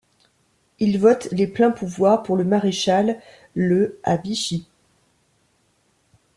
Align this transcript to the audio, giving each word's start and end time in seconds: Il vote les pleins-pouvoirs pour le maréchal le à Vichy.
Il 0.79 0.97
vote 0.99 1.27
les 1.31 1.45
pleins-pouvoirs 1.45 2.23
pour 2.23 2.35
le 2.35 2.43
maréchal 2.43 3.21
le 3.53 3.99
à 4.03 4.17
Vichy. 4.17 4.65